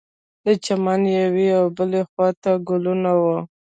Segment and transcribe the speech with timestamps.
[0.45, 3.37] د چمن یوې او بلې خوا ته ګلونه وه.